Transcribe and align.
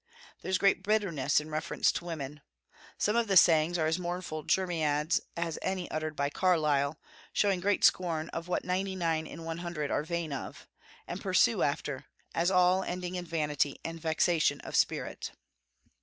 There 0.41 0.49
is 0.49 0.57
great 0.57 0.81
bitterness 0.81 1.39
in 1.39 1.51
reference 1.51 1.91
to 1.91 2.05
women. 2.05 2.41
Some 2.97 3.15
of 3.15 3.27
the 3.27 3.37
sayings 3.37 3.77
are 3.77 3.85
as 3.85 3.99
mournful 3.99 4.45
jeremiads 4.45 5.19
as 5.37 5.59
any 5.61 5.91
uttered 5.91 6.15
by 6.15 6.31
Carlyle, 6.31 6.97
showing 7.33 7.59
great 7.59 7.83
scorn 7.83 8.27
of 8.29 8.47
what 8.47 8.65
ninety 8.65 8.95
nine 8.95 9.27
in 9.27 9.43
one 9.43 9.59
hundred 9.59 9.91
are 9.91 10.01
vain 10.01 10.33
of, 10.33 10.67
and 11.07 11.21
pursue 11.21 11.61
after, 11.61 12.05
as 12.33 12.49
all 12.49 12.81
ending 12.81 13.13
in 13.13 13.25
vanity 13.25 13.79
and 13.85 14.01
vexation 14.01 14.59
of 14.61 14.75
spirit. 14.75 15.33